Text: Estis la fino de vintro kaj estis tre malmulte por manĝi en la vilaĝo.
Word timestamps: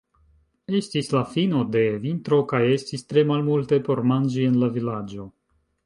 Estis 0.79 1.09
la 1.15 1.21
fino 1.33 1.61
de 1.75 1.83
vintro 2.07 2.41
kaj 2.55 2.63
estis 2.79 3.07
tre 3.13 3.27
malmulte 3.33 3.83
por 3.91 4.05
manĝi 4.15 4.53
en 4.53 4.63
la 4.65 4.77
vilaĝo. 4.81 5.33